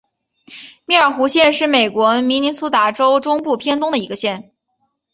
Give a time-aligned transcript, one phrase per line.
[0.85, 4.49] 密尔湖县是美国明尼苏达州中部偏东的一个县。